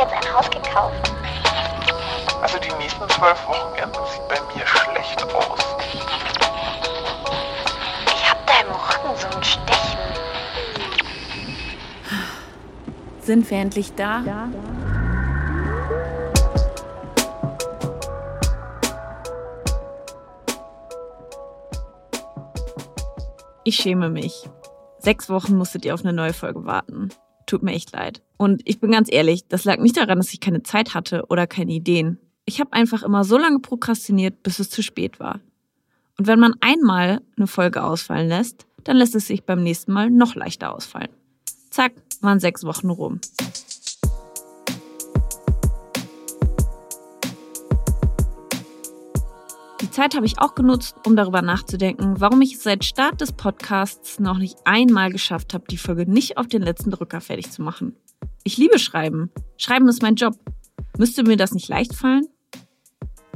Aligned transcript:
jetzt 0.00 0.12
ein 0.14 0.34
Haus 0.34 0.50
gekauft. 0.50 1.12
Also 2.40 2.58
die 2.58 2.72
nächsten 2.78 3.06
zwölf 3.10 3.46
Wochenenden 3.46 4.00
sieht 4.06 4.28
bei 4.28 4.40
mir 4.54 4.66
schlecht 4.66 5.22
aus. 5.34 5.60
Ich 8.06 8.30
hab 8.30 8.46
da 8.46 8.52
im 8.62 8.70
Rücken 8.72 9.16
so 9.20 9.26
ein 9.36 9.44
Stechen. 9.44 9.98
Sind 13.20 13.50
wir 13.50 13.58
endlich 13.58 13.94
da? 13.94 14.22
Ja. 14.22 14.48
Ich 23.64 23.76
schäme 23.76 24.08
mich. 24.08 24.48
Sechs 24.98 25.28
Wochen 25.28 25.56
musstet 25.56 25.84
ihr 25.84 25.92
auf 25.92 26.00
eine 26.00 26.14
neue 26.14 26.32
Folge 26.32 26.64
warten. 26.64 27.10
Tut 27.46 27.62
mir 27.62 27.72
echt 27.72 27.92
leid. 27.92 28.22
Und 28.40 28.62
ich 28.64 28.80
bin 28.80 28.90
ganz 28.90 29.12
ehrlich, 29.12 29.48
das 29.48 29.66
lag 29.66 29.80
nicht 29.80 29.98
daran, 29.98 30.16
dass 30.16 30.32
ich 30.32 30.40
keine 30.40 30.62
Zeit 30.62 30.94
hatte 30.94 31.26
oder 31.28 31.46
keine 31.46 31.72
Ideen. 31.72 32.18
Ich 32.46 32.58
habe 32.58 32.72
einfach 32.72 33.02
immer 33.02 33.22
so 33.22 33.36
lange 33.36 33.58
prokrastiniert, 33.58 34.42
bis 34.42 34.58
es 34.58 34.70
zu 34.70 34.82
spät 34.82 35.20
war. 35.20 35.40
Und 36.16 36.26
wenn 36.26 36.40
man 36.40 36.54
einmal 36.62 37.20
eine 37.36 37.46
Folge 37.46 37.84
ausfallen 37.84 38.30
lässt, 38.30 38.66
dann 38.84 38.96
lässt 38.96 39.14
es 39.14 39.26
sich 39.26 39.44
beim 39.44 39.62
nächsten 39.62 39.92
Mal 39.92 40.08
noch 40.08 40.36
leichter 40.36 40.74
ausfallen. 40.74 41.10
Zack, 41.68 41.92
waren 42.22 42.40
sechs 42.40 42.64
Wochen 42.64 42.88
rum. 42.88 43.20
Die 49.82 49.90
Zeit 49.90 50.14
habe 50.14 50.24
ich 50.24 50.38
auch 50.38 50.54
genutzt, 50.54 50.96
um 51.04 51.14
darüber 51.14 51.42
nachzudenken, 51.42 52.14
warum 52.22 52.40
ich 52.40 52.54
es 52.54 52.62
seit 52.62 52.86
Start 52.86 53.20
des 53.20 53.32
Podcasts 53.32 54.18
noch 54.18 54.38
nicht 54.38 54.56
einmal 54.64 55.12
geschafft 55.12 55.52
habe, 55.52 55.66
die 55.68 55.76
Folge 55.76 56.10
nicht 56.10 56.38
auf 56.38 56.46
den 56.46 56.62
letzten 56.62 56.90
Drücker 56.90 57.20
fertig 57.20 57.50
zu 57.50 57.60
machen. 57.60 57.96
Ich 58.42 58.56
liebe 58.56 58.78
Schreiben. 58.78 59.30
Schreiben 59.58 59.86
ist 59.88 60.00
mein 60.00 60.14
Job. 60.14 60.34
Müsste 60.96 61.24
mir 61.24 61.36
das 61.36 61.52
nicht 61.52 61.68
leicht 61.68 61.94
fallen? 61.94 62.26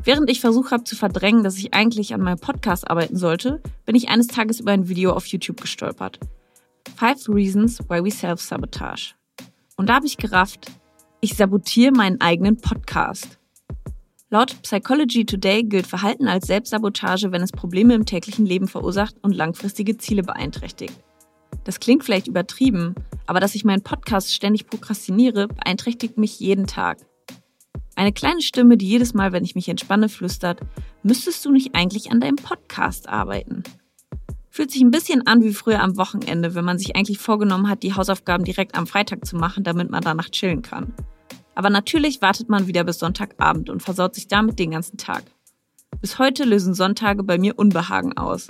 Während 0.03 0.31
ich 0.31 0.41
versucht 0.41 0.71
habe 0.71 0.85
zu 0.85 0.97
verdrängen, 0.97 1.45
dass 1.45 1.59
ich 1.59 1.75
eigentlich 1.75 2.15
an 2.15 2.23
meinem 2.23 2.39
Podcast 2.39 2.91
arbeiten 2.91 3.17
sollte, 3.17 3.63
bin 3.85 3.97
ich 3.97 4.09
eines 4.09 4.29
Tages 4.29 4.61
über 4.61 4.73
ein 4.73 4.89
Video 4.89 5.13
auf 5.13 5.27
YouTube 5.27 5.61
gestolpert. 5.61 6.21
Five 6.97 7.29
Reasons 7.29 7.81
Why 7.89 8.03
We 8.03 8.11
Self-Sabotage. 8.11 9.15
Und 9.77 9.89
da 9.89 9.97
habe 9.97 10.07
ich 10.07 10.17
gerafft, 10.17 10.71
ich 11.21 11.35
sabotiere 11.35 11.93
meinen 11.93 12.21
eigenen 12.21 12.57
Podcast. 12.57 13.39
Laut 14.31 14.61
Psychology 14.63 15.27
Today 15.27 15.65
gilt 15.65 15.87
Verhalten 15.87 16.29
als 16.29 16.47
Selbstsabotage, 16.47 17.31
wenn 17.31 17.43
es 17.43 17.53
Probleme 17.53 17.95
im 17.95 18.07
täglichen 18.07 18.47
Leben 18.47 18.69
verursacht 18.69 19.17
und 19.23 19.33
langfristige 19.35 19.99
Ziele 19.99 20.23
beeinträchtigt. 20.23 20.95
Das 21.65 21.81
klingt 21.81 22.05
vielleicht 22.05 22.29
übertrieben, 22.29 22.95
aber 23.27 23.41
dass 23.41 23.55
ich 23.55 23.65
meinen 23.65 23.83
Podcast 23.83 24.35
ständig 24.35 24.67
prokrastiniere, 24.67 25.49
beeinträchtigt 25.49 26.19
mich 26.19 26.39
jeden 26.39 26.67
Tag. 26.67 26.99
Eine 27.97 28.13
kleine 28.13 28.43
Stimme, 28.43 28.77
die 28.77 28.89
jedes 28.89 29.15
Mal, 29.15 29.33
wenn 29.33 29.45
ich 29.45 29.55
mich 29.55 29.69
entspanne, 29.69 30.09
flüstert, 30.09 30.61
müsstest 31.03 31.45
du 31.45 31.53
nicht 31.53 31.75
eigentlich 31.75 32.11
an 32.11 32.21
deinem 32.21 32.37
Podcast 32.37 33.09
arbeiten? 33.09 33.63
Fühlt 34.51 34.71
sich 34.71 34.83
ein 34.83 34.91
bisschen 34.91 35.27
an 35.27 35.43
wie 35.43 35.55
früher 35.55 35.81
am 35.81 35.97
Wochenende, 35.97 36.55
wenn 36.55 36.65
man 36.65 36.79
sich 36.79 36.97
eigentlich 36.97 37.19
vorgenommen 37.19 37.69
hat, 37.69 37.83
die 37.83 37.95
Hausaufgaben 37.95 38.45
direkt 38.45 38.77
am 38.77 38.87
Freitag 38.87 39.25
zu 39.25 39.37
machen, 39.37 39.65
damit 39.65 39.91
man 39.91 40.03
danach 40.03 40.29
chillen 40.29 40.63
kann. 40.63 40.93
Aber 41.55 41.71
natürlich 41.71 42.21
wartet 42.21 42.49
man 42.49 42.67
wieder 42.67 42.85
bis 42.85 42.99
Sonntagabend 42.99 43.71
und 43.71 43.83
versaut 43.83 44.15
sich 44.15 44.29
damit 44.29 44.59
den 44.59 44.73
ganzen 44.73 44.97
Tag. 44.97 45.25
Bis 46.01 46.19
heute 46.19 46.45
lösen 46.45 46.75
Sonntage 46.75 47.23
bei 47.23 47.39
mir 47.39 47.59
Unbehagen 47.59 48.17
aus. 48.17 48.49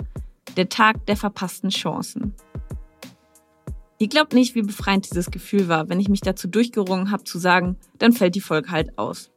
Der 0.57 0.69
Tag 0.69 1.05
der 1.05 1.17
verpassten 1.17 1.69
Chancen. 1.69 2.33
Ihr 3.97 4.09
glaubt 4.09 4.33
nicht, 4.33 4.55
wie 4.55 4.61
befreiend 4.61 5.09
dieses 5.09 5.31
Gefühl 5.31 5.69
war, 5.69 5.87
wenn 5.87 6.01
ich 6.01 6.09
mich 6.09 6.19
dazu 6.19 6.49
durchgerungen 6.49 7.11
habe 7.11 7.23
zu 7.23 7.39
sagen, 7.39 7.77
dann 7.97 8.11
fällt 8.11 8.35
die 8.35 8.41
Folge 8.41 8.69
halt 8.69 8.97
aus. 8.97 9.31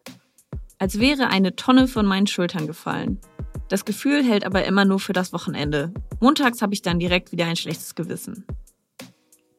Als 0.78 0.98
wäre 0.98 1.28
eine 1.28 1.54
Tonne 1.54 1.86
von 1.86 2.06
meinen 2.06 2.26
Schultern 2.26 2.66
gefallen. 2.66 3.20
Das 3.68 3.84
Gefühl 3.84 4.24
hält 4.24 4.44
aber 4.44 4.64
immer 4.64 4.84
nur 4.84 4.98
für 4.98 5.12
das 5.12 5.32
Wochenende. 5.32 5.92
Montags 6.20 6.60
habe 6.60 6.74
ich 6.74 6.82
dann 6.82 6.98
direkt 6.98 7.30
wieder 7.30 7.46
ein 7.46 7.56
schlechtes 7.56 7.94
Gewissen. 7.94 8.44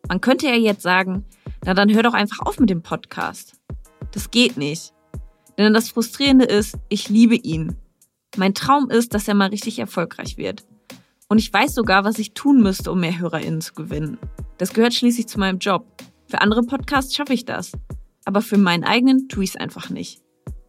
Man 0.08 0.20
könnte 0.20 0.48
ja 0.48 0.56
jetzt 0.56 0.82
sagen, 0.82 1.26
na 1.64 1.74
dann 1.74 1.94
hör 1.94 2.04
doch 2.04 2.14
einfach 2.14 2.40
auf 2.40 2.59
mit 2.59 2.70
dem 2.70 2.82
Podcast. 2.82 3.54
Das 4.12 4.32
geht 4.32 4.58
nicht. 4.58 4.94
Denn 5.58 5.74
das 5.74 5.90
Frustrierende 5.90 6.46
ist, 6.46 6.78
ich 6.90 7.09
liebe 7.09 7.36
ihn. 7.36 7.76
Mein 8.36 8.54
Traum 8.54 8.90
ist, 8.90 9.14
dass 9.14 9.28
er 9.28 9.34
mal 9.34 9.50
richtig 9.50 9.80
erfolgreich 9.80 10.38
wird. 10.38 10.66
Und 11.28 11.38
ich 11.38 11.54
weiß 11.54 11.74
sogar, 11.74 12.04
was 12.04 12.18
ich 12.20 12.34
tun 12.34 12.62
müsste, 12.62 12.92
um 12.92 13.00
mehr 13.00 13.18
HörerInnen 13.18 13.62
zu 13.62 13.74
gewinnen. 13.74 14.18
Das 14.59 14.74
gehört 14.74 14.94
schließlich 14.94 15.28
zu 15.28 15.40
meinem 15.40 15.58
Job. 15.58 15.88
Für 16.28 16.42
andere 16.42 16.64
Podcasts 16.64 17.16
schaffe 17.16 17.34
ich 17.34 17.46
das. 17.46 17.72
Aber 18.25 18.42
für 18.42 18.58
meinen 18.58 18.84
eigenen 18.84 19.30
tue 19.30 19.46
ich 19.46 19.52
es 19.52 19.56
einfach 19.56 19.90
nicht. 19.90 20.22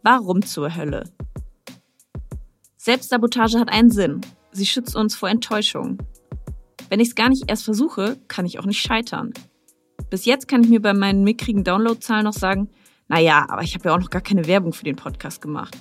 Warum 0.04 0.42
zur 0.42 0.74
Hölle? 0.76 1.10
Selbstsabotage 2.76 3.58
hat 3.58 3.68
einen 3.68 3.90
Sinn. 3.90 4.20
Sie 4.52 4.64
schützt 4.64 4.94
uns 4.94 5.16
vor 5.16 5.28
Enttäuschung. 5.28 5.98
Wenn 6.88 7.00
ich 7.00 7.08
es 7.08 7.14
gar 7.16 7.28
nicht 7.28 7.50
erst 7.50 7.64
versuche, 7.64 8.16
kann 8.28 8.46
ich 8.46 8.60
auch 8.60 8.64
nicht 8.64 8.80
scheitern. 8.80 9.32
Bis 10.08 10.24
jetzt 10.24 10.46
kann 10.46 10.62
ich 10.62 10.70
mir 10.70 10.80
bei 10.80 10.94
meinen 10.94 11.24
mickrigen 11.24 11.64
Downloadzahlen 11.64 12.24
noch 12.24 12.32
sagen, 12.32 12.70
naja, 13.08 13.44
aber 13.48 13.62
ich 13.62 13.74
habe 13.74 13.88
ja 13.88 13.94
auch 13.94 14.00
noch 14.00 14.10
gar 14.10 14.22
keine 14.22 14.46
Werbung 14.46 14.72
für 14.72 14.84
den 14.84 14.96
Podcast 14.96 15.42
gemacht. 15.42 15.76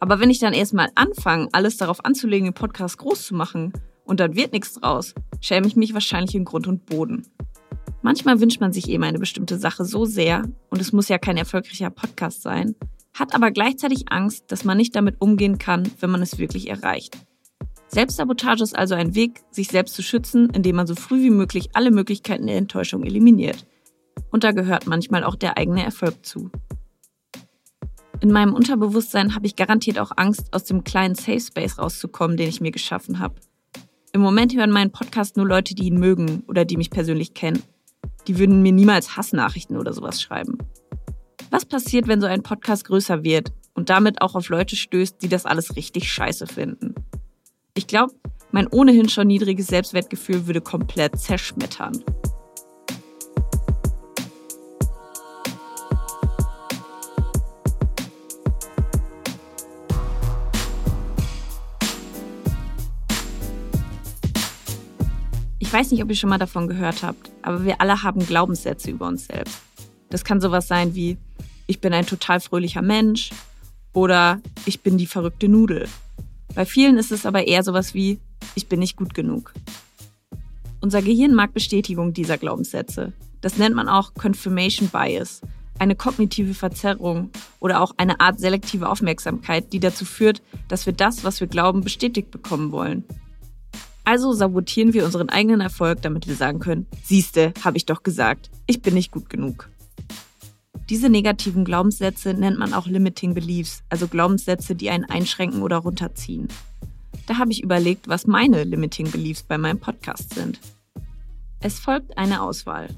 Aber 0.00 0.18
wenn 0.18 0.30
ich 0.30 0.38
dann 0.38 0.54
erstmal 0.54 0.88
anfange, 0.94 1.48
alles 1.52 1.76
darauf 1.76 2.04
anzulegen, 2.06 2.46
den 2.46 2.54
Podcast 2.54 2.96
groß 2.96 3.26
zu 3.26 3.34
machen 3.34 3.74
und 4.04 4.18
dann 4.20 4.34
wird 4.34 4.52
nichts 4.52 4.74
draus, 4.74 5.14
schäme 5.40 5.66
ich 5.66 5.76
mich 5.76 5.94
wahrscheinlich 5.94 6.34
in 6.34 6.44
Grund 6.44 6.66
und 6.66 6.86
Boden. 6.86 7.26
Manchmal 8.04 8.38
wünscht 8.38 8.60
man 8.60 8.70
sich 8.70 8.90
eben 8.90 9.02
eine 9.02 9.18
bestimmte 9.18 9.56
Sache 9.56 9.86
so 9.86 10.04
sehr, 10.04 10.42
und 10.68 10.78
es 10.78 10.92
muss 10.92 11.08
ja 11.08 11.16
kein 11.16 11.38
erfolgreicher 11.38 11.88
Podcast 11.88 12.42
sein, 12.42 12.74
hat 13.14 13.34
aber 13.34 13.50
gleichzeitig 13.50 14.12
Angst, 14.12 14.52
dass 14.52 14.62
man 14.62 14.76
nicht 14.76 14.94
damit 14.94 15.22
umgehen 15.22 15.56
kann, 15.56 15.90
wenn 16.00 16.10
man 16.10 16.20
es 16.20 16.36
wirklich 16.36 16.68
erreicht. 16.68 17.16
Selbstsabotage 17.88 18.62
ist 18.62 18.76
also 18.76 18.94
ein 18.94 19.14
Weg, 19.14 19.40
sich 19.50 19.68
selbst 19.68 19.94
zu 19.94 20.02
schützen, 20.02 20.50
indem 20.50 20.76
man 20.76 20.86
so 20.86 20.94
früh 20.94 21.22
wie 21.22 21.30
möglich 21.30 21.70
alle 21.72 21.90
Möglichkeiten 21.90 22.46
der 22.46 22.58
Enttäuschung 22.58 23.04
eliminiert. 23.04 23.64
Und 24.30 24.44
da 24.44 24.52
gehört 24.52 24.86
manchmal 24.86 25.24
auch 25.24 25.34
der 25.34 25.56
eigene 25.56 25.82
Erfolg 25.82 26.26
zu. 26.26 26.50
In 28.20 28.30
meinem 28.30 28.52
Unterbewusstsein 28.52 29.34
habe 29.34 29.46
ich 29.46 29.56
garantiert 29.56 29.98
auch 29.98 30.12
Angst, 30.14 30.52
aus 30.52 30.64
dem 30.64 30.84
kleinen 30.84 31.14
Safe 31.14 31.40
Space 31.40 31.78
rauszukommen, 31.78 32.36
den 32.36 32.50
ich 32.50 32.60
mir 32.60 32.70
geschaffen 32.70 33.18
habe. 33.18 33.36
Im 34.12 34.20
Moment 34.20 34.54
hören 34.54 34.70
meinen 34.70 34.92
Podcast 34.92 35.38
nur 35.38 35.46
Leute, 35.46 35.74
die 35.74 35.86
ihn 35.86 35.98
mögen 35.98 36.42
oder 36.48 36.66
die 36.66 36.76
mich 36.76 36.90
persönlich 36.90 37.32
kennen. 37.32 37.62
Die 38.26 38.38
würden 38.38 38.62
mir 38.62 38.72
niemals 38.72 39.16
Hassnachrichten 39.16 39.76
oder 39.76 39.92
sowas 39.92 40.20
schreiben. 40.20 40.58
Was 41.50 41.64
passiert, 41.64 42.08
wenn 42.08 42.20
so 42.20 42.26
ein 42.26 42.42
Podcast 42.42 42.86
größer 42.86 43.22
wird 43.22 43.52
und 43.74 43.90
damit 43.90 44.22
auch 44.22 44.34
auf 44.34 44.48
Leute 44.48 44.76
stößt, 44.76 45.22
die 45.22 45.28
das 45.28 45.46
alles 45.46 45.76
richtig 45.76 46.10
scheiße 46.10 46.46
finden? 46.46 46.94
Ich 47.74 47.86
glaube, 47.86 48.14
mein 48.50 48.68
ohnehin 48.68 49.08
schon 49.08 49.26
niedriges 49.26 49.66
Selbstwertgefühl 49.66 50.46
würde 50.46 50.60
komplett 50.60 51.18
zerschmettern. 51.18 52.02
Weiß 65.74 65.90
nicht, 65.90 66.04
ob 66.04 66.08
ihr 66.08 66.14
schon 66.14 66.30
mal 66.30 66.38
davon 66.38 66.68
gehört 66.68 67.02
habt, 67.02 67.32
aber 67.42 67.64
wir 67.64 67.80
alle 67.80 68.04
haben 68.04 68.24
Glaubenssätze 68.24 68.92
über 68.92 69.08
uns 69.08 69.26
selbst. 69.26 69.60
Das 70.08 70.24
kann 70.24 70.40
sowas 70.40 70.68
sein 70.68 70.94
wie, 70.94 71.18
ich 71.66 71.80
bin 71.80 71.92
ein 71.92 72.06
total 72.06 72.38
fröhlicher 72.38 72.80
Mensch 72.80 73.30
oder 73.92 74.40
ich 74.66 74.82
bin 74.82 74.98
die 74.98 75.08
verrückte 75.08 75.48
Nudel. 75.48 75.88
Bei 76.54 76.64
vielen 76.64 76.96
ist 76.96 77.10
es 77.10 77.26
aber 77.26 77.48
eher 77.48 77.64
sowas 77.64 77.92
wie, 77.92 78.20
ich 78.54 78.68
bin 78.68 78.78
nicht 78.78 78.96
gut 78.96 79.14
genug. 79.14 79.52
Unser 80.80 81.02
Gehirn 81.02 81.34
mag 81.34 81.52
Bestätigung 81.52 82.12
dieser 82.12 82.38
Glaubenssätze. 82.38 83.12
Das 83.40 83.58
nennt 83.58 83.74
man 83.74 83.88
auch 83.88 84.14
Confirmation 84.14 84.90
Bias, 84.90 85.40
eine 85.80 85.96
kognitive 85.96 86.54
Verzerrung 86.54 87.30
oder 87.58 87.82
auch 87.82 87.94
eine 87.96 88.20
Art 88.20 88.38
selektive 88.38 88.88
Aufmerksamkeit, 88.88 89.72
die 89.72 89.80
dazu 89.80 90.04
führt, 90.04 90.40
dass 90.68 90.86
wir 90.86 90.92
das, 90.92 91.24
was 91.24 91.40
wir 91.40 91.48
glauben, 91.48 91.80
bestätigt 91.80 92.30
bekommen 92.30 92.70
wollen. 92.70 93.02
Also 94.04 94.32
sabotieren 94.32 94.92
wir 94.92 95.04
unseren 95.04 95.30
eigenen 95.30 95.60
Erfolg, 95.60 96.02
damit 96.02 96.28
wir 96.28 96.34
sagen 96.34 96.60
können, 96.60 96.86
siehste, 97.02 97.54
habe 97.64 97.78
ich 97.78 97.86
doch 97.86 98.02
gesagt, 98.02 98.50
ich 98.66 98.82
bin 98.82 98.94
nicht 98.94 99.10
gut 99.10 99.30
genug. 99.30 99.70
Diese 100.90 101.08
negativen 101.08 101.64
Glaubenssätze 101.64 102.34
nennt 102.34 102.58
man 102.58 102.74
auch 102.74 102.86
Limiting 102.86 103.32
Beliefs, 103.32 103.82
also 103.88 104.06
Glaubenssätze, 104.06 104.74
die 104.74 104.90
einen 104.90 105.06
einschränken 105.06 105.62
oder 105.62 105.78
runterziehen. 105.78 106.48
Da 107.26 107.38
habe 107.38 107.52
ich 107.52 107.62
überlegt, 107.62 108.06
was 108.06 108.26
meine 108.26 108.64
Limiting 108.64 109.10
Beliefs 109.10 109.42
bei 109.42 109.56
meinem 109.56 109.80
Podcast 109.80 110.34
sind. 110.34 110.60
Es 111.60 111.78
folgt 111.78 112.18
eine 112.18 112.42
Auswahl. 112.42 112.88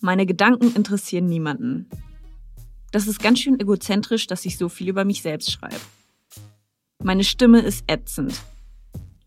Meine 0.00 0.26
Gedanken 0.26 0.74
interessieren 0.76 1.24
niemanden. 1.24 1.88
Das 2.92 3.06
ist 3.06 3.22
ganz 3.22 3.38
schön 3.38 3.58
egozentrisch, 3.58 4.26
dass 4.26 4.44
ich 4.44 4.58
so 4.58 4.68
viel 4.68 4.88
über 4.88 5.06
mich 5.06 5.22
selbst 5.22 5.50
schreibe. 5.50 5.80
Meine 7.02 7.24
Stimme 7.24 7.60
ist 7.60 7.84
ätzend. 7.90 8.38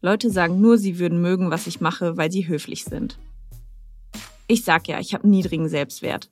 Leute 0.02 0.32
sagen 0.32 0.60
nur, 0.60 0.80
sie 0.80 0.98
würden 0.98 1.22
mögen, 1.22 1.52
was 1.52 1.68
ich 1.68 1.80
mache, 1.80 2.18
weil 2.18 2.32
sie 2.32 2.48
höflich 2.48 2.86
sind. 2.86 3.20
Ich 4.48 4.64
sag 4.64 4.88
ja, 4.88 5.00
ich 5.00 5.14
habe 5.14 5.28
niedrigen 5.28 5.70
Selbstwert. 5.70 6.30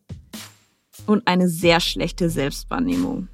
und 1.05 1.27
eine 1.27 1.49
sehr 1.49 1.79
schlechte 1.79 2.29
Selbstwahrnehmung. 2.29 3.29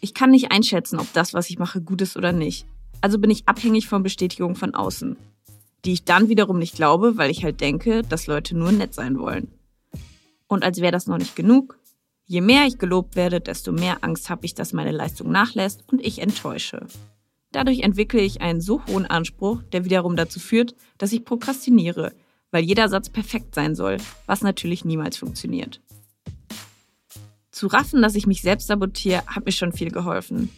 Ich 0.00 0.14
kann 0.14 0.30
nicht 0.30 0.52
einschätzen, 0.52 1.00
ob 1.00 1.12
das, 1.12 1.34
was 1.34 1.50
ich 1.50 1.58
mache, 1.58 1.80
gut 1.80 2.02
ist 2.02 2.16
oder 2.16 2.32
nicht. 2.32 2.66
Also 3.00 3.18
bin 3.18 3.30
ich 3.30 3.48
abhängig 3.48 3.88
von 3.88 4.02
Bestätigung 4.02 4.54
von 4.54 4.74
außen, 4.74 5.16
die 5.84 5.92
ich 5.92 6.04
dann 6.04 6.28
wiederum 6.28 6.58
nicht 6.58 6.74
glaube, 6.74 7.16
weil 7.16 7.30
ich 7.30 7.42
halt 7.42 7.60
denke, 7.60 8.02
dass 8.02 8.26
Leute 8.26 8.56
nur 8.56 8.70
nett 8.70 8.94
sein 8.94 9.18
wollen. 9.18 9.48
Und 10.46 10.62
als 10.62 10.80
wäre 10.80 10.92
das 10.92 11.06
noch 11.06 11.18
nicht 11.18 11.34
genug, 11.34 11.78
je 12.26 12.40
mehr 12.40 12.66
ich 12.66 12.78
gelobt 12.78 13.16
werde, 13.16 13.40
desto 13.40 13.72
mehr 13.72 13.98
Angst 14.02 14.28
habe 14.30 14.44
ich, 14.44 14.54
dass 14.54 14.72
meine 14.72 14.92
Leistung 14.92 15.30
nachlässt 15.32 15.82
und 15.90 16.04
ich 16.04 16.20
enttäusche. 16.20 16.86
Dadurch 17.52 17.80
entwickle 17.80 18.20
ich 18.20 18.40
einen 18.40 18.62
so 18.62 18.84
hohen 18.86 19.06
Anspruch, 19.06 19.62
der 19.72 19.84
wiederum 19.84 20.16
dazu 20.16 20.40
führt, 20.40 20.74
dass 20.96 21.12
ich 21.12 21.24
prokrastiniere, 21.24 22.12
weil 22.50 22.64
jeder 22.64 22.88
Satz 22.88 23.10
perfekt 23.10 23.54
sein 23.54 23.74
soll, 23.74 23.98
was 24.26 24.40
natürlich 24.42 24.84
niemals 24.84 25.18
funktioniert. 25.18 25.80
Zu 27.50 27.66
raffen, 27.66 28.00
dass 28.00 28.14
ich 28.14 28.26
mich 28.26 28.40
selbst 28.40 28.66
sabotiere, 28.66 29.22
hat 29.26 29.44
mir 29.44 29.52
schon 29.52 29.72
viel 29.72 29.90
geholfen. 29.90 30.48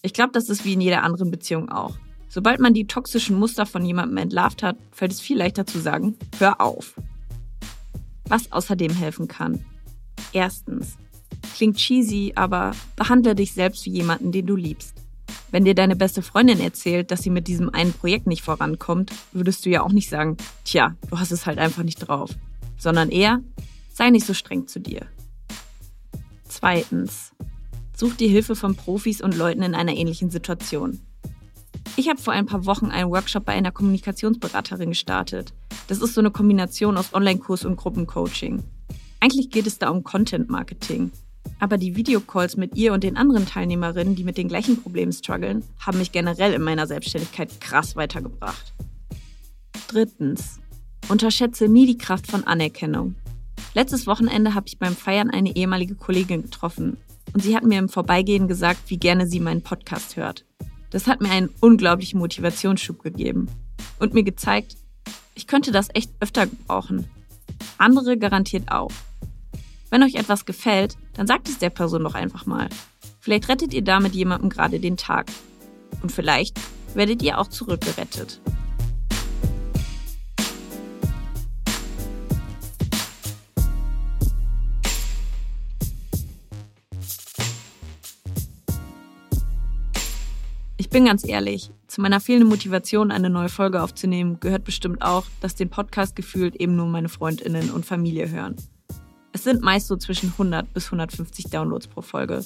Ich 0.00 0.14
glaube, 0.14 0.32
das 0.32 0.48
ist 0.48 0.64
wie 0.64 0.72
in 0.72 0.80
jeder 0.80 1.02
anderen 1.02 1.30
Beziehung 1.30 1.68
auch. 1.68 1.98
Sobald 2.30 2.60
man 2.60 2.72
die 2.72 2.86
toxischen 2.86 3.38
Muster 3.38 3.66
von 3.66 3.84
jemandem 3.84 4.16
entlarvt 4.16 4.62
hat, 4.62 4.76
fällt 4.90 5.12
es 5.12 5.20
viel 5.20 5.36
leichter 5.36 5.66
zu 5.66 5.78
sagen, 5.78 6.16
hör 6.38 6.60
auf. 6.60 6.94
Was 8.24 8.52
außerdem 8.52 8.92
helfen 8.92 9.28
kann. 9.28 9.64
Erstens. 10.32 10.96
Klingt 11.54 11.76
cheesy, 11.76 12.32
aber 12.34 12.72
behandle 12.96 13.34
dich 13.34 13.52
selbst 13.52 13.84
wie 13.86 13.90
jemanden, 13.90 14.32
den 14.32 14.46
du 14.46 14.56
liebst. 14.56 14.94
Wenn 15.50 15.64
dir 15.64 15.74
deine 15.74 15.96
beste 15.96 16.22
Freundin 16.22 16.60
erzählt, 16.60 17.10
dass 17.10 17.22
sie 17.22 17.30
mit 17.30 17.48
diesem 17.48 17.70
einen 17.70 17.92
Projekt 17.92 18.26
nicht 18.26 18.42
vorankommt, 18.42 19.12
würdest 19.32 19.64
du 19.64 19.70
ja 19.70 19.82
auch 19.82 19.92
nicht 19.92 20.10
sagen, 20.10 20.36
tja, 20.64 20.94
du 21.08 21.18
hast 21.18 21.30
es 21.30 21.46
halt 21.46 21.58
einfach 21.58 21.82
nicht 21.82 21.98
drauf. 21.98 22.30
Sondern 22.76 23.10
eher, 23.10 23.40
sei 23.92 24.10
nicht 24.10 24.26
so 24.26 24.34
streng 24.34 24.66
zu 24.66 24.78
dir. 24.78 25.06
Zweitens. 26.46 27.32
Such 27.96 28.14
dir 28.14 28.28
Hilfe 28.28 28.54
von 28.54 28.76
Profis 28.76 29.20
und 29.20 29.36
Leuten 29.36 29.62
in 29.62 29.74
einer 29.74 29.94
ähnlichen 29.94 30.30
Situation. 30.30 31.00
Ich 31.96 32.08
habe 32.08 32.20
vor 32.20 32.32
ein 32.32 32.46
paar 32.46 32.64
Wochen 32.64 32.86
einen 32.86 33.10
Workshop 33.10 33.44
bei 33.44 33.54
einer 33.54 33.72
Kommunikationsberaterin 33.72 34.90
gestartet. 34.90 35.52
Das 35.88 35.98
ist 36.00 36.14
so 36.14 36.20
eine 36.20 36.30
Kombination 36.30 36.96
aus 36.96 37.12
Online-Kurs 37.12 37.64
und 37.64 37.76
Gruppencoaching. 37.76 38.62
Eigentlich 39.20 39.50
geht 39.50 39.66
es 39.66 39.78
da 39.78 39.88
um 39.88 40.04
Content-Marketing. 40.04 41.10
Aber 41.60 41.78
die 41.78 41.96
Videocalls 41.96 42.56
mit 42.56 42.76
ihr 42.76 42.92
und 42.92 43.04
den 43.04 43.16
anderen 43.16 43.46
Teilnehmerinnen, 43.46 44.14
die 44.14 44.24
mit 44.24 44.38
den 44.38 44.48
gleichen 44.48 44.80
Problemen 44.80 45.12
strugglen, 45.12 45.64
haben 45.80 45.98
mich 45.98 46.12
generell 46.12 46.52
in 46.52 46.62
meiner 46.62 46.86
Selbstständigkeit 46.86 47.60
krass 47.60 47.96
weitergebracht. 47.96 48.72
Drittens. 49.88 50.60
Unterschätze 51.08 51.68
nie 51.68 51.86
die 51.86 51.98
Kraft 51.98 52.26
von 52.26 52.44
Anerkennung. 52.44 53.14
Letztes 53.74 54.06
Wochenende 54.06 54.54
habe 54.54 54.66
ich 54.66 54.78
beim 54.78 54.94
Feiern 54.94 55.30
eine 55.30 55.56
ehemalige 55.56 55.94
Kollegin 55.94 56.42
getroffen 56.42 56.98
und 57.32 57.42
sie 57.42 57.56
hat 57.56 57.64
mir 57.64 57.78
im 57.78 57.88
Vorbeigehen 57.88 58.48
gesagt, 58.48 58.80
wie 58.88 58.98
gerne 58.98 59.26
sie 59.26 59.40
meinen 59.40 59.62
Podcast 59.62 60.16
hört. 60.16 60.44
Das 60.90 61.06
hat 61.06 61.20
mir 61.20 61.30
einen 61.30 61.50
unglaublichen 61.60 62.18
Motivationsschub 62.18 63.02
gegeben 63.02 63.48
und 63.98 64.14
mir 64.14 64.24
gezeigt, 64.24 64.76
ich 65.34 65.46
könnte 65.46 65.70
das 65.70 65.88
echt 65.94 66.10
öfter 66.20 66.46
gebrauchen. 66.46 67.08
Andere 67.76 68.18
garantiert 68.18 68.70
auch. 68.70 68.90
Wenn 69.90 70.02
euch 70.02 70.16
etwas 70.16 70.44
gefällt, 70.44 70.96
dann 71.14 71.26
sagt 71.26 71.48
es 71.48 71.58
der 71.58 71.70
Person 71.70 72.04
doch 72.04 72.14
einfach 72.14 72.44
mal. 72.44 72.68
Vielleicht 73.20 73.48
rettet 73.48 73.72
ihr 73.72 73.82
damit 73.82 74.14
jemandem 74.14 74.50
gerade 74.50 74.80
den 74.80 74.98
Tag. 74.98 75.30
Und 76.02 76.12
vielleicht 76.12 76.60
werdet 76.94 77.22
ihr 77.22 77.38
auch 77.38 77.48
zurückgerettet. 77.48 78.40
Ich 90.76 90.90
bin 90.90 91.06
ganz 91.06 91.26
ehrlich, 91.26 91.70
zu 91.86 92.02
meiner 92.02 92.20
fehlenden 92.20 92.48
Motivation, 92.48 93.10
eine 93.10 93.30
neue 93.30 93.48
Folge 93.48 93.82
aufzunehmen, 93.82 94.38
gehört 94.40 94.64
bestimmt 94.64 95.00
auch, 95.00 95.24
dass 95.40 95.54
den 95.54 95.70
Podcast 95.70 96.14
gefühlt 96.14 96.56
eben 96.56 96.76
nur 96.76 96.86
meine 96.86 97.08
Freundinnen 97.08 97.70
und 97.70 97.86
Familie 97.86 98.30
hören. 98.30 98.56
Es 99.32 99.44
sind 99.44 99.62
meist 99.62 99.86
so 99.86 99.96
zwischen 99.96 100.30
100 100.32 100.72
bis 100.72 100.86
150 100.86 101.46
Downloads 101.46 101.86
pro 101.86 102.02
Folge. 102.02 102.44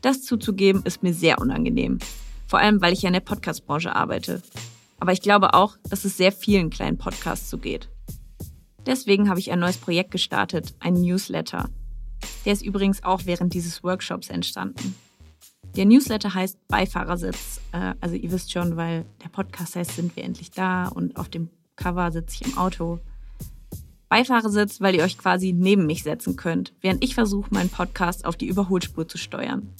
Das 0.00 0.22
zuzugeben 0.22 0.82
ist 0.84 1.02
mir 1.02 1.14
sehr 1.14 1.40
unangenehm. 1.40 1.98
Vor 2.46 2.58
allem, 2.58 2.80
weil 2.80 2.92
ich 2.92 3.02
ja 3.02 3.08
in 3.08 3.14
der 3.14 3.20
Podcast-Branche 3.20 3.94
arbeite. 3.94 4.42
Aber 4.98 5.12
ich 5.12 5.22
glaube 5.22 5.54
auch, 5.54 5.76
dass 5.88 6.04
es 6.04 6.16
sehr 6.16 6.32
vielen 6.32 6.70
kleinen 6.70 6.98
Podcasts 6.98 7.48
so 7.48 7.58
geht. 7.58 7.88
Deswegen 8.84 9.28
habe 9.28 9.40
ich 9.40 9.52
ein 9.52 9.60
neues 9.60 9.78
Projekt 9.78 10.10
gestartet, 10.10 10.74
ein 10.80 10.94
Newsletter. 10.94 11.70
Der 12.44 12.52
ist 12.52 12.62
übrigens 12.62 13.02
auch 13.04 13.22
während 13.24 13.54
dieses 13.54 13.82
Workshops 13.84 14.28
entstanden. 14.28 14.94
Der 15.76 15.86
Newsletter 15.86 16.34
heißt 16.34 16.58
Beifahrersitz. 16.68 17.60
Äh, 17.72 17.94
also 18.00 18.14
ihr 18.14 18.30
wisst 18.30 18.52
schon, 18.52 18.76
weil 18.76 19.04
der 19.24 19.28
Podcast 19.28 19.76
heißt, 19.76 19.96
sind 19.96 20.14
wir 20.16 20.24
endlich 20.24 20.50
da 20.50 20.88
und 20.88 21.16
auf 21.16 21.28
dem 21.28 21.48
Cover 21.76 22.12
sitze 22.12 22.38
ich 22.40 22.52
im 22.52 22.58
Auto. 22.58 23.00
Beifahrersitz, 24.12 24.82
weil 24.82 24.94
ihr 24.94 25.04
euch 25.04 25.16
quasi 25.16 25.54
neben 25.54 25.86
mich 25.86 26.02
setzen 26.02 26.36
könnt, 26.36 26.74
während 26.82 27.02
ich 27.02 27.14
versuche, 27.14 27.48
meinen 27.48 27.70
Podcast 27.70 28.26
auf 28.26 28.36
die 28.36 28.46
Überholspur 28.46 29.08
zu 29.08 29.16
steuern. 29.16 29.72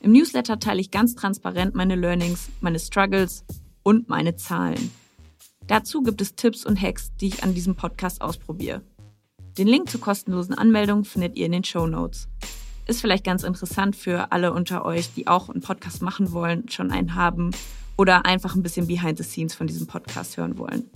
Im 0.00 0.12
Newsletter 0.12 0.58
teile 0.58 0.80
ich 0.80 0.90
ganz 0.90 1.14
transparent 1.14 1.74
meine 1.74 1.94
Learnings, 1.94 2.48
meine 2.62 2.78
Struggles 2.78 3.44
und 3.82 4.08
meine 4.08 4.36
Zahlen. 4.36 4.90
Dazu 5.66 6.02
gibt 6.02 6.22
es 6.22 6.34
Tipps 6.34 6.64
und 6.64 6.80
Hacks, 6.80 7.14
die 7.20 7.26
ich 7.26 7.42
an 7.42 7.52
diesem 7.52 7.74
Podcast 7.74 8.22
ausprobiere. 8.22 8.80
Den 9.58 9.68
Link 9.68 9.90
zur 9.90 10.00
kostenlosen 10.00 10.54
Anmeldung 10.54 11.04
findet 11.04 11.36
ihr 11.36 11.44
in 11.44 11.52
den 11.52 11.64
Show 11.64 11.86
Notes. 11.86 12.26
Ist 12.86 13.02
vielleicht 13.02 13.24
ganz 13.24 13.42
interessant 13.42 13.96
für 13.96 14.32
alle 14.32 14.54
unter 14.54 14.86
euch, 14.86 15.12
die 15.12 15.26
auch 15.26 15.50
einen 15.50 15.60
Podcast 15.60 16.00
machen 16.00 16.32
wollen, 16.32 16.70
schon 16.70 16.90
einen 16.90 17.16
haben 17.16 17.50
oder 17.98 18.24
einfach 18.24 18.54
ein 18.54 18.62
bisschen 18.62 18.86
behind 18.86 19.18
the 19.18 19.24
scenes 19.24 19.54
von 19.54 19.66
diesem 19.66 19.86
Podcast 19.86 20.38
hören 20.38 20.56
wollen. 20.56 20.88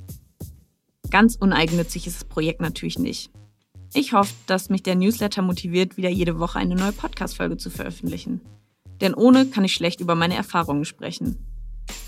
Ganz 1.12 1.37
uneigennützig 1.37 2.06
ist 2.06 2.17
das 2.17 2.25
Projekt 2.25 2.62
natürlich 2.62 2.99
nicht. 2.99 3.31
Ich 3.93 4.14
hoffe, 4.14 4.32
dass 4.47 4.70
mich 4.70 4.82
der 4.82 4.94
Newsletter 4.94 5.43
motiviert, 5.43 5.99
wieder 5.99 6.09
jede 6.09 6.38
Woche 6.38 6.59
eine 6.59 6.75
neue 6.75 6.93
Podcast-Folge 6.93 7.59
zu 7.59 7.69
veröffentlichen. 7.69 8.41
Denn 9.03 9.12
ohne 9.12 9.44
kann 9.44 9.62
ich 9.62 9.75
schlecht 9.75 10.00
über 10.00 10.14
meine 10.14 10.37
Erfahrungen 10.37 10.87
sprechen. 10.87 11.37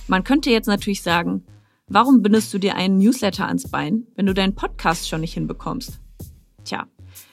Man 0.08 0.24
könnte 0.24 0.48
jetzt 0.48 0.68
natürlich 0.68 1.02
sagen, 1.02 1.44
warum 1.86 2.22
bindest 2.22 2.54
du 2.54 2.58
dir 2.58 2.76
einen 2.76 2.96
Newsletter 2.96 3.46
ans 3.46 3.68
Bein, 3.68 4.06
wenn 4.14 4.24
du 4.24 4.32
deinen 4.32 4.54
Podcast 4.54 5.06
schon 5.06 5.20
nicht 5.20 5.34
hinbekommst? 5.34 6.00
Tja, 6.64 6.86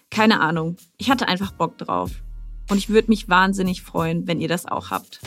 keine 0.10 0.42
Ahnung. 0.42 0.76
Ich 0.98 1.10
hatte 1.10 1.30
einfach 1.30 1.54
Bock 1.54 1.78
drauf. 1.78 2.12
Und 2.70 2.80
ich 2.80 2.90
würde 2.90 3.08
mich 3.08 3.30
wahnsinnig 3.30 3.82
freuen, 3.82 4.28
wenn 4.28 4.42
ihr 4.42 4.50
das 4.50 4.66
auch 4.66 4.92
habt. 4.92 5.22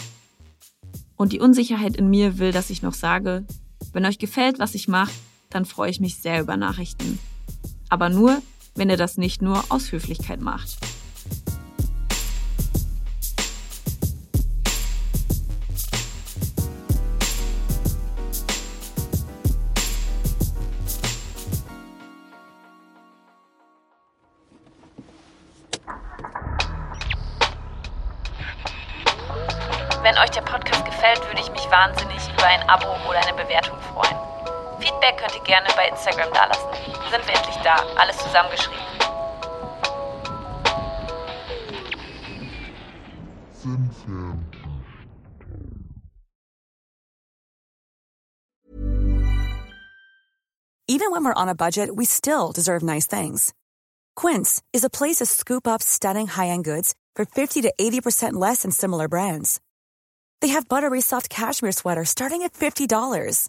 Und 1.16 1.32
die 1.32 1.40
Unsicherheit 1.40 1.96
in 1.96 2.10
mir 2.10 2.38
will, 2.38 2.52
dass 2.52 2.68
ich 2.68 2.82
noch 2.82 2.92
sage, 2.92 3.46
wenn 3.94 4.04
euch 4.04 4.18
gefällt, 4.18 4.58
was 4.58 4.74
ich 4.74 4.88
mache, 4.88 5.12
dann 5.54 5.64
freue 5.64 5.90
ich 5.90 6.00
mich 6.00 6.16
sehr 6.16 6.40
über 6.40 6.56
Nachrichten. 6.56 7.20
Aber 7.88 8.08
nur, 8.08 8.42
wenn 8.74 8.90
ihr 8.90 8.96
das 8.96 9.16
nicht 9.16 9.40
nur 9.40 9.64
aus 9.68 9.92
Höflichkeit 9.92 10.40
macht. 10.40 10.78
Wenn 30.02 30.18
euch 30.18 30.30
der 30.30 30.42
Podcast 30.42 30.84
gefällt, 30.84 31.24
würde 31.28 31.40
ich 31.40 31.50
mich 31.50 31.70
wahnsinnig 31.70 32.28
über 32.36 32.46
ein 32.46 32.68
Abo 32.68 32.88
oder 33.08 33.24
eine 33.24 33.32
Bewertung 33.32 33.78
freuen. 33.80 34.23
Feedback 34.84 35.16
könnt 35.16 35.34
ihr 35.34 35.42
gerne 35.44 35.68
bei 35.76 35.88
Instagram 35.88 36.30
dalassen. 36.34 36.68
Sind 37.10 37.26
wir 37.26 37.34
endlich 37.34 37.56
da? 37.64 37.76
Alles 37.96 38.18
zusammengeschrieben. 38.18 38.84
Even 50.86 51.10
when 51.10 51.24
we're 51.24 51.32
on 51.32 51.48
a 51.48 51.54
budget, 51.54 51.88
we 51.96 52.04
still 52.04 52.52
deserve 52.52 52.82
nice 52.82 53.06
things. 53.06 53.54
Quince 54.14 54.62
is 54.74 54.84
a 54.84 54.90
place 54.90 55.16
to 55.16 55.24
scoop 55.24 55.66
up 55.66 55.82
stunning 55.82 56.26
high-end 56.26 56.64
goods 56.64 56.94
for 57.16 57.24
50 57.24 57.62
to 57.62 57.72
80% 57.80 58.34
less 58.34 58.62
than 58.62 58.70
similar 58.70 59.08
brands. 59.08 59.60
They 60.42 60.48
have 60.48 60.68
buttery 60.68 61.00
soft 61.00 61.30
cashmere 61.30 61.72
sweaters 61.72 62.10
starting 62.10 62.42
at 62.42 62.52
$50, 62.52 63.48